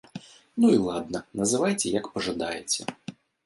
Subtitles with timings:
[0.63, 2.91] Ну і ладна, называйце як пажадаеце.